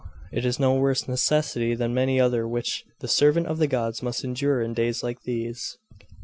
It 0.33 0.47
is 0.47 0.59
no 0.59 0.73
worse 0.73 1.07
necessity 1.07 1.75
than 1.75 1.93
many 1.93 2.17
another 2.17 2.47
which 2.47 2.85
the 3.01 3.07
servant 3.07 3.45
of 3.45 3.59
the 3.59 3.67
gods 3.67 4.01
must 4.01 4.23
endure 4.23 4.59
in 4.59 4.73
days 4.73 5.03
like 5.03 5.21
these. 5.25 5.77